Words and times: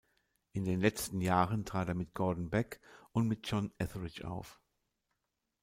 In 0.53 0.65
den 0.65 0.81
letzten 0.81 1.21
Jahren 1.21 1.63
trat 1.63 1.87
er 1.89 1.93
mit 1.93 2.15
Gordon 2.15 2.49
Beck 2.49 2.81
und 3.11 3.27
mit 3.27 3.47
John 3.47 3.71
Etheridge 3.77 4.27
auf. 4.27 4.59